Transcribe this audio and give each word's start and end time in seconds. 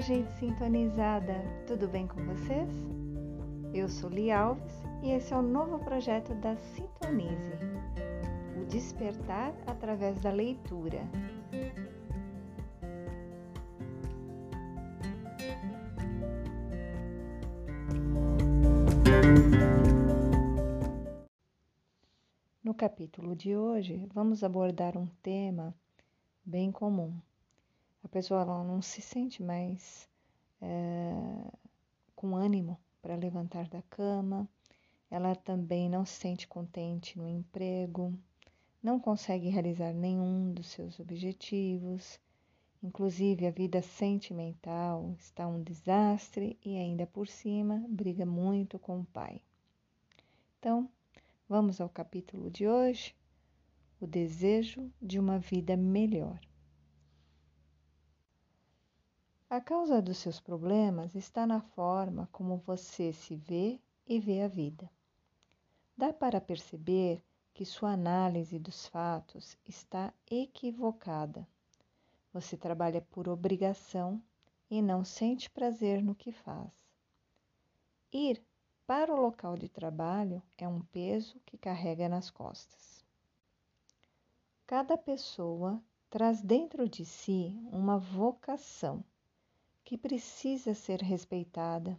Gente 0.00 0.32
sintonizada! 0.38 1.34
Tudo 1.66 1.86
bem 1.86 2.06
com 2.06 2.24
vocês? 2.24 2.70
Eu 3.74 3.86
sou 3.86 4.08
Li 4.08 4.30
Alves 4.30 4.82
e 5.02 5.10
esse 5.10 5.34
é 5.34 5.36
o 5.36 5.42
novo 5.42 5.78
projeto 5.80 6.34
da 6.36 6.56
Sintonize 6.56 7.52
o 8.56 8.64
despertar 8.64 9.54
através 9.66 10.18
da 10.20 10.30
leitura. 10.30 11.02
No 22.64 22.72
capítulo 22.72 23.36
de 23.36 23.54
hoje, 23.54 24.08
vamos 24.14 24.42
abordar 24.42 24.96
um 24.96 25.06
tema 25.22 25.74
bem 26.42 26.72
comum 26.72 27.20
a 28.02 28.08
pessoa 28.08 28.42
ela 28.42 28.64
não 28.64 28.80
se 28.80 29.00
sente 29.00 29.42
mais 29.42 30.08
é, 30.60 31.12
com 32.14 32.36
ânimo 32.36 32.78
para 33.02 33.14
levantar 33.14 33.68
da 33.68 33.82
cama, 33.82 34.48
ela 35.10 35.34
também 35.34 35.88
não 35.88 36.04
se 36.04 36.14
sente 36.14 36.46
contente 36.46 37.18
no 37.18 37.28
emprego, 37.28 38.14
não 38.82 38.98
consegue 38.98 39.48
realizar 39.48 39.92
nenhum 39.92 40.52
dos 40.52 40.68
seus 40.68 40.98
objetivos, 41.00 42.20
inclusive 42.82 43.46
a 43.46 43.50
vida 43.50 43.82
sentimental 43.82 45.14
está 45.18 45.46
um 45.46 45.62
desastre 45.62 46.58
e 46.64 46.76
ainda 46.76 47.06
por 47.06 47.28
cima 47.28 47.84
briga 47.88 48.24
muito 48.24 48.78
com 48.78 49.00
o 49.00 49.04
pai. 49.04 49.42
Então, 50.58 50.88
vamos 51.48 51.80
ao 51.80 51.88
capítulo 51.88 52.50
de 52.50 52.66
hoje: 52.66 53.14
o 54.00 54.06
desejo 54.06 54.90
de 55.00 55.18
uma 55.18 55.38
vida 55.38 55.76
melhor. 55.76 56.38
A 59.52 59.60
causa 59.60 60.00
dos 60.00 60.18
seus 60.18 60.38
problemas 60.38 61.16
está 61.16 61.44
na 61.44 61.60
forma 61.60 62.28
como 62.30 62.58
você 62.58 63.12
se 63.12 63.34
vê 63.34 63.80
e 64.06 64.20
vê 64.20 64.42
a 64.42 64.46
vida. 64.46 64.88
Dá 65.96 66.12
para 66.12 66.40
perceber 66.40 67.20
que 67.52 67.64
sua 67.64 67.90
análise 67.90 68.60
dos 68.60 68.86
fatos 68.86 69.58
está 69.66 70.14
equivocada. 70.30 71.44
Você 72.32 72.56
trabalha 72.56 73.00
por 73.00 73.28
obrigação 73.28 74.22
e 74.70 74.80
não 74.80 75.04
sente 75.04 75.50
prazer 75.50 76.00
no 76.00 76.14
que 76.14 76.30
faz. 76.30 76.70
Ir 78.12 78.40
para 78.86 79.12
o 79.12 79.20
local 79.20 79.56
de 79.56 79.68
trabalho 79.68 80.40
é 80.56 80.68
um 80.68 80.80
peso 80.80 81.40
que 81.44 81.58
carrega 81.58 82.08
nas 82.08 82.30
costas. 82.30 83.04
Cada 84.64 84.96
pessoa 84.96 85.82
traz 86.08 86.40
dentro 86.40 86.88
de 86.88 87.04
si 87.04 87.60
uma 87.72 87.98
vocação 87.98 89.04
que 89.90 89.98
precisa 89.98 90.72
ser 90.72 91.02
respeitada. 91.02 91.98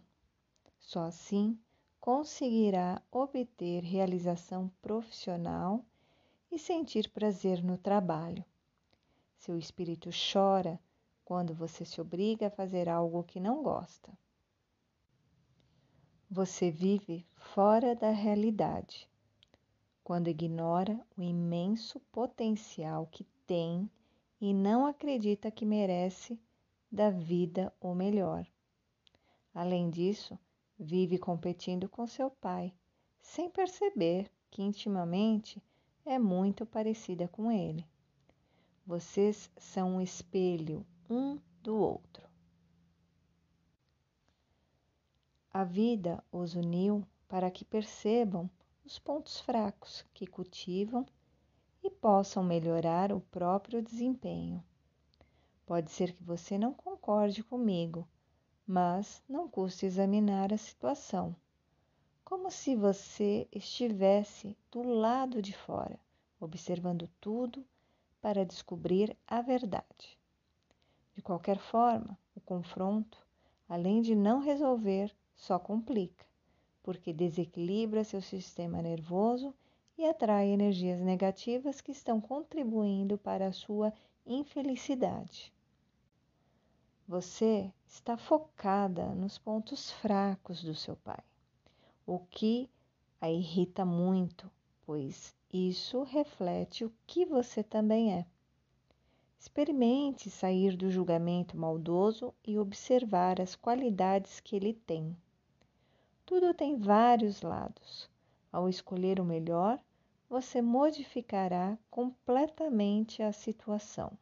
Só 0.80 1.00
assim 1.00 1.58
conseguirá 2.00 3.02
obter 3.12 3.82
realização 3.82 4.72
profissional 4.80 5.84
e 6.50 6.58
sentir 6.58 7.10
prazer 7.10 7.62
no 7.62 7.76
trabalho. 7.76 8.42
Seu 9.36 9.58
espírito 9.58 10.08
chora 10.08 10.80
quando 11.22 11.52
você 11.52 11.84
se 11.84 12.00
obriga 12.00 12.46
a 12.46 12.50
fazer 12.50 12.88
algo 12.88 13.22
que 13.24 13.38
não 13.38 13.62
gosta. 13.62 14.10
Você 16.30 16.70
vive 16.70 17.26
fora 17.36 17.94
da 17.94 18.08
realidade 18.08 19.06
quando 20.02 20.28
ignora 20.28 20.98
o 21.14 21.22
imenso 21.22 22.00
potencial 22.10 23.06
que 23.12 23.24
tem 23.46 23.86
e 24.40 24.54
não 24.54 24.86
acredita 24.86 25.50
que 25.50 25.66
merece 25.66 26.40
da 26.92 27.08
vida 27.08 27.72
o 27.80 27.94
melhor. 27.94 28.46
Além 29.54 29.88
disso, 29.88 30.38
vive 30.78 31.16
competindo 31.16 31.88
com 31.88 32.06
seu 32.06 32.30
pai, 32.30 32.74
sem 33.18 33.48
perceber 33.48 34.30
que 34.50 34.62
intimamente 34.62 35.62
é 36.04 36.18
muito 36.18 36.66
parecida 36.66 37.26
com 37.26 37.50
ele. 37.50 37.86
Vocês 38.86 39.50
são 39.56 39.96
um 39.96 40.00
espelho 40.02 40.84
um 41.08 41.38
do 41.62 41.76
outro. 41.76 42.28
A 45.50 45.64
vida 45.64 46.22
os 46.30 46.54
uniu 46.54 47.06
para 47.28 47.50
que 47.50 47.64
percebam 47.64 48.50
os 48.84 48.98
pontos 48.98 49.40
fracos 49.40 50.04
que 50.12 50.26
cultivam 50.26 51.06
e 51.82 51.90
possam 51.90 52.42
melhorar 52.42 53.12
o 53.12 53.20
próprio 53.20 53.80
desempenho. 53.80 54.62
Pode 55.64 55.90
ser 55.90 56.12
que 56.12 56.22
você 56.22 56.58
não 56.58 56.74
concorde 56.74 57.42
comigo, 57.42 58.06
mas 58.66 59.22
não 59.28 59.48
custa 59.48 59.86
examinar 59.86 60.52
a 60.52 60.58
situação, 60.58 61.36
como 62.24 62.50
se 62.50 62.74
você 62.74 63.46
estivesse 63.52 64.56
do 64.70 64.82
lado 64.82 65.40
de 65.40 65.56
fora, 65.56 65.98
observando 66.40 67.08
tudo 67.20 67.64
para 68.20 68.44
descobrir 68.44 69.16
a 69.26 69.40
verdade. 69.40 70.18
De 71.14 71.22
qualquer 71.22 71.58
forma, 71.58 72.18
o 72.34 72.40
confronto, 72.40 73.18
além 73.68 74.00
de 74.00 74.14
não 74.14 74.40
resolver, 74.40 75.14
só 75.34 75.58
complica, 75.58 76.24
porque 76.82 77.12
desequilibra 77.12 78.02
seu 78.02 78.22
sistema 78.22 78.80
nervoso 78.80 79.54
e 79.98 80.04
atrai 80.06 80.48
energias 80.48 81.00
negativas 81.00 81.80
que 81.80 81.92
estão 81.92 82.20
contribuindo 82.20 83.18
para 83.18 83.46
a 83.46 83.52
sua 83.52 83.92
infelicidade. 84.26 85.52
Você 87.06 87.72
está 87.86 88.16
focada 88.16 89.14
nos 89.14 89.36
pontos 89.36 89.90
fracos 89.90 90.62
do 90.62 90.74
seu 90.74 90.96
pai, 90.96 91.22
o 92.06 92.18
que 92.18 92.70
a 93.20 93.30
irrita 93.30 93.84
muito, 93.84 94.50
pois 94.86 95.34
isso 95.52 96.02
reflete 96.02 96.84
o 96.84 96.92
que 97.06 97.26
você 97.26 97.62
também 97.62 98.14
é. 98.14 98.26
Experimente 99.38 100.30
sair 100.30 100.76
do 100.76 100.88
julgamento 100.88 101.56
maldoso 101.56 102.32
e 102.46 102.58
observar 102.58 103.40
as 103.40 103.56
qualidades 103.56 104.38
que 104.40 104.54
ele 104.54 104.72
tem. 104.72 105.16
Tudo 106.24 106.54
tem 106.54 106.76
vários 106.76 107.42
lados. 107.42 108.08
Ao 108.52 108.68
escolher 108.68 109.18
o 109.20 109.24
melhor, 109.24 109.78
você 110.32 110.62
modificará 110.62 111.78
completamente 111.90 113.22
a 113.22 113.34
situação. 113.34 114.16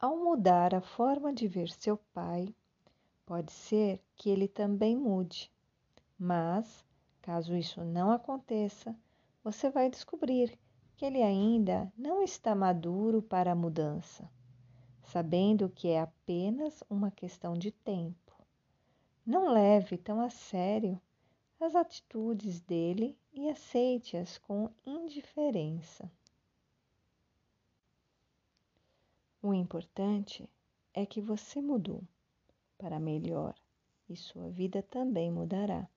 Ao 0.00 0.16
mudar 0.16 0.74
a 0.74 0.80
forma 0.80 1.32
de 1.32 1.46
ver 1.46 1.70
seu 1.70 1.96
pai, 2.12 2.52
pode 3.24 3.52
ser 3.52 4.02
que 4.16 4.28
ele 4.28 4.48
também 4.48 4.96
mude, 4.96 5.48
mas, 6.18 6.84
caso 7.22 7.54
isso 7.54 7.84
não 7.84 8.10
aconteça, 8.10 8.96
você 9.44 9.70
vai 9.70 9.88
descobrir 9.88 10.58
que 10.96 11.04
ele 11.04 11.22
ainda 11.22 11.92
não 11.96 12.20
está 12.20 12.52
maduro 12.52 13.22
para 13.22 13.52
a 13.52 13.54
mudança, 13.54 14.28
sabendo 15.04 15.70
que 15.70 15.86
é 15.86 16.00
apenas 16.00 16.82
uma 16.90 17.12
questão 17.12 17.54
de 17.54 17.70
tempo. 17.70 18.44
Não 19.24 19.52
leve 19.52 19.96
tão 19.96 20.20
a 20.20 20.30
sério 20.30 21.00
as 21.60 21.74
atitudes 21.74 22.60
dele 22.60 23.18
e 23.32 23.48
aceite-as 23.48 24.38
com 24.38 24.70
indiferença. 24.86 26.10
O 29.42 29.52
importante 29.52 30.48
é 30.94 31.04
que 31.04 31.20
você 31.20 31.60
mudou 31.60 32.02
para 32.76 33.00
melhor 33.00 33.54
e 34.08 34.16
sua 34.16 34.48
vida 34.48 34.82
também 34.82 35.30
mudará. 35.30 35.88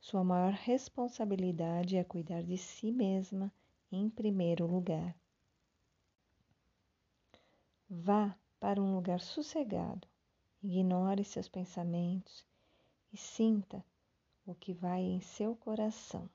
Sua 0.00 0.24
maior 0.24 0.52
responsabilidade 0.52 1.96
é 1.96 2.04
cuidar 2.04 2.42
de 2.42 2.56
si 2.56 2.90
mesma 2.90 3.52
em 3.92 4.08
primeiro 4.08 4.66
lugar. 4.66 5.14
Vá 7.88 8.34
para 8.58 8.80
um 8.80 8.94
lugar 8.94 9.20
sossegado, 9.20 10.06
ignore 10.62 11.24
seus 11.24 11.48
pensamentos 11.48 12.44
e 13.12 13.16
sinta 13.16 13.84
o 14.50 14.54
que 14.56 14.72
vai 14.72 15.00
em 15.00 15.20
seu 15.20 15.54
coração. 15.54 16.28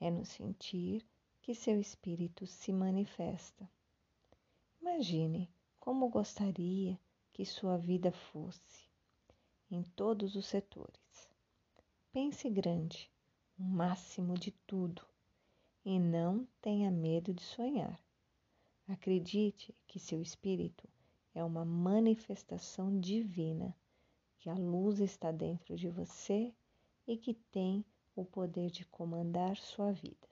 É 0.00 0.10
no 0.10 0.24
sentir 0.24 1.06
que 1.42 1.54
seu 1.54 1.78
espírito 1.78 2.46
se 2.46 2.72
manifesta. 2.72 3.70
Imagine 4.80 5.50
como 5.78 6.08
gostaria 6.08 6.98
que 7.30 7.44
sua 7.44 7.76
vida 7.76 8.10
fosse 8.10 8.88
em 9.70 9.82
todos 9.82 10.36
os 10.36 10.46
setores. 10.46 11.28
Pense 12.10 12.48
grande, 12.48 13.10
o 13.58 13.62
máximo 13.62 14.34
de 14.34 14.50
tudo, 14.66 15.04
e 15.84 15.98
não 15.98 16.48
tenha 16.62 16.90
medo 16.90 17.34
de 17.34 17.42
sonhar. 17.42 18.00
Acredite 18.88 19.74
que 19.86 19.98
seu 19.98 20.22
espírito 20.22 20.88
é 21.34 21.44
uma 21.44 21.64
manifestação 21.64 22.98
divina, 22.98 23.76
que 24.38 24.48
a 24.48 24.54
luz 24.54 24.98
está 24.98 25.30
dentro 25.30 25.76
de 25.76 25.88
você 25.88 26.54
e 27.06 27.16
que 27.16 27.34
tem 27.34 27.84
o 28.14 28.24
poder 28.24 28.70
de 28.70 28.84
comandar 28.86 29.56
sua 29.56 29.92
vida. 29.92 30.28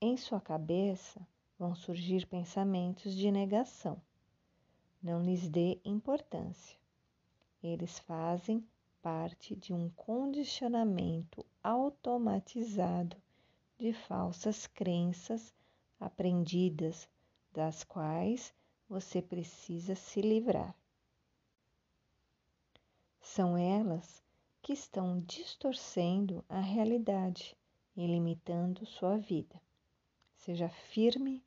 Em 0.00 0.16
sua 0.16 0.40
cabeça, 0.40 1.26
vão 1.58 1.74
surgir 1.74 2.26
pensamentos 2.26 3.14
de 3.14 3.30
negação. 3.30 4.00
Não 5.02 5.22
lhes 5.22 5.48
dê 5.48 5.80
importância. 5.84 6.78
Eles 7.62 7.98
fazem 8.00 8.66
parte 9.00 9.56
de 9.56 9.72
um 9.72 9.88
condicionamento 9.90 11.44
automatizado 11.62 13.16
de 13.78 13.92
falsas 13.92 14.66
crenças 14.66 15.54
aprendidas, 15.98 17.08
das 17.52 17.84
quais 17.84 18.52
você 18.88 19.22
precisa 19.22 19.94
se 19.94 20.20
livrar. 20.20 20.74
São 23.20 23.56
elas 23.56 24.22
que 24.66 24.72
estão 24.72 25.20
distorcendo 25.20 26.44
a 26.48 26.58
realidade 26.58 27.56
e 27.96 28.04
limitando 28.04 28.84
sua 28.84 29.16
vida. 29.16 29.62
Seja 30.34 30.68
firme 30.68 31.40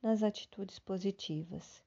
nas 0.00 0.22
atitudes 0.22 0.78
positivas 0.78 1.84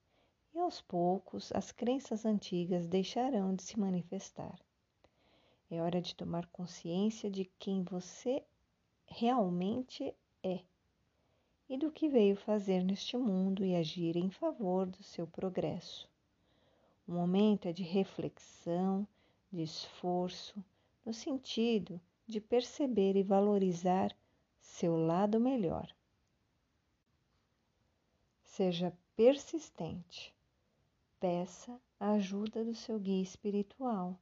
e 0.54 0.60
aos 0.60 0.82
poucos 0.82 1.52
as 1.54 1.72
crenças 1.72 2.24
antigas 2.24 2.86
deixarão 2.86 3.56
de 3.56 3.64
se 3.64 3.80
manifestar. 3.80 4.60
É 5.72 5.82
hora 5.82 6.00
de 6.00 6.14
tomar 6.14 6.46
consciência 6.50 7.32
de 7.32 7.46
quem 7.58 7.82
você 7.82 8.44
realmente 9.08 10.14
é 10.44 10.60
e 11.68 11.80
do 11.80 11.92
que 11.92 12.08
veio 12.08 12.36
fazer 12.36 12.84
neste 12.84 13.18
mundo 13.18 13.66
e 13.66 13.76
agir 13.76 14.16
em 14.16 14.30
favor 14.30 14.86
do 14.86 15.02
seu 15.02 15.26
progresso. 15.26 16.08
O 17.08 17.12
momento 17.12 17.68
é 17.68 17.74
de 17.74 17.82
reflexão, 17.82 19.08
de 19.52 19.64
esforço, 19.64 20.64
no 21.06 21.14
sentido 21.14 22.02
de 22.26 22.42
perceber 22.42 23.16
e 23.16 23.24
valorizar 23.24 24.16
seu 24.60 24.98
lado 24.98 25.40
melhor. 25.40 25.88
Seja 28.44 28.92
persistente. 29.16 30.36
Peça 31.20 31.80
a 32.00 32.12
ajuda 32.12 32.64
do 32.64 32.74
seu 32.74 33.00
guia 33.00 33.22
espiritual 33.22 34.20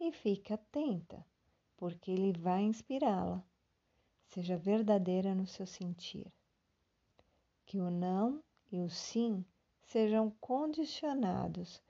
e 0.00 0.10
fique 0.12 0.52
atenta, 0.52 1.24
porque 1.76 2.10
ele 2.10 2.32
vai 2.32 2.62
inspirá-la. 2.62 3.44
Seja 4.26 4.56
verdadeira 4.56 5.34
no 5.34 5.46
seu 5.46 5.66
sentir. 5.66 6.32
Que 7.66 7.78
o 7.78 7.90
não 7.90 8.42
e 8.70 8.80
o 8.80 8.88
sim 8.88 9.44
sejam 9.82 10.30
condicionados 10.40 11.82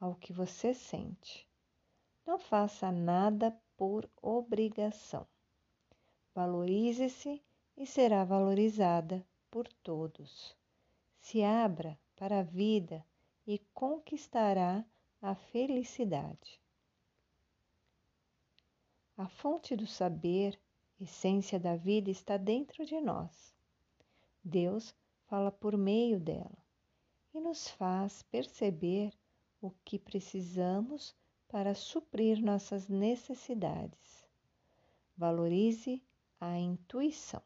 ao 0.00 0.14
que 0.14 0.32
você 0.32 0.72
sente. 0.72 1.46
Não 2.26 2.38
faça 2.38 2.90
nada 2.90 3.56
por 3.80 4.06
obrigação. 4.20 5.26
Valorize-se 6.34 7.42
e 7.78 7.86
será 7.86 8.26
valorizada 8.26 9.26
por 9.50 9.66
todos. 9.82 10.54
Se 11.18 11.42
abra 11.42 11.98
para 12.14 12.40
a 12.40 12.42
vida 12.42 13.02
e 13.46 13.58
conquistará 13.72 14.84
a 15.22 15.34
felicidade. 15.34 16.60
A 19.16 19.26
fonte 19.26 19.74
do 19.74 19.86
saber, 19.86 20.60
essência 21.00 21.58
da 21.58 21.74
vida, 21.74 22.10
está 22.10 22.36
dentro 22.36 22.84
de 22.84 23.00
nós. 23.00 23.56
Deus 24.44 24.94
fala 25.24 25.50
por 25.50 25.78
meio 25.78 26.20
dela 26.20 26.58
e 27.32 27.40
nos 27.40 27.66
faz 27.66 28.22
perceber 28.24 29.14
o 29.58 29.70
que 29.82 29.98
precisamos 29.98 31.16
para 31.50 31.74
suprir 31.74 32.40
nossas 32.40 32.88
necessidades. 32.88 34.26
Valorize 35.16 36.02
a 36.40 36.56
intuição. 36.56 37.42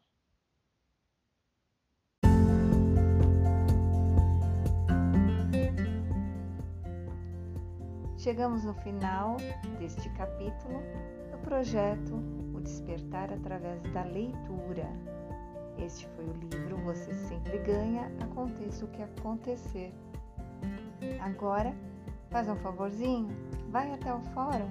Chegamos 8.19 8.65
no 8.65 8.75
final 8.75 9.37
deste 9.79 10.09
capítulo 10.11 10.81
do 11.31 11.39
projeto 11.39 12.15
O 12.55 12.61
Despertar 12.61 13.33
através 13.33 13.83
da 13.93 14.05
Leitura. 14.05 14.89
Este 15.79 16.07
foi 16.09 16.25
o 16.27 16.33
livro 16.33 16.77
Você 16.85 17.13
Sempre 17.13 17.59
Ganha, 17.59 18.11
aconteça 18.23 18.85
o 18.85 18.89
que 18.89 19.03
acontecer. 19.03 19.93
Agora, 21.21 21.75
faz 22.35 22.49
um 22.49 22.57
favorzinho, 22.57 23.29
vai 23.71 23.93
até 23.93 24.13
o 24.13 24.21
fórum 24.35 24.69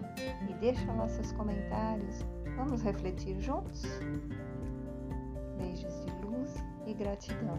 e 0.50 0.54
deixa 0.56 0.86
lá 0.92 1.08
seus 1.08 1.32
comentários. 1.32 2.20
Vamos 2.58 2.82
refletir 2.82 3.40
juntos? 3.40 3.84
Beijos 5.58 5.94
de 6.04 6.12
luz 6.26 6.56
e 6.86 6.94
gratidão. 6.94 7.58